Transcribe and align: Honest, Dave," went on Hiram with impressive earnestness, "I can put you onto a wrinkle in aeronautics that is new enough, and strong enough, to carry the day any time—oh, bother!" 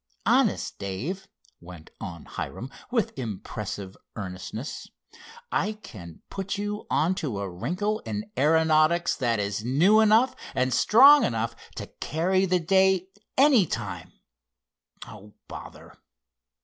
Honest, 0.25 0.79
Dave," 0.79 1.27
went 1.59 1.91
on 2.01 2.25
Hiram 2.25 2.71
with 2.89 3.13
impressive 3.19 3.95
earnestness, 4.15 4.89
"I 5.51 5.73
can 5.73 6.21
put 6.31 6.57
you 6.57 6.87
onto 6.89 7.37
a 7.37 7.47
wrinkle 7.47 7.99
in 7.99 8.25
aeronautics 8.35 9.15
that 9.17 9.37
is 9.39 9.63
new 9.63 9.99
enough, 9.99 10.35
and 10.55 10.73
strong 10.73 11.23
enough, 11.23 11.55
to 11.75 11.85
carry 11.85 12.47
the 12.47 12.59
day 12.59 13.09
any 13.37 13.67
time—oh, 13.67 15.35
bother!" 15.47 15.95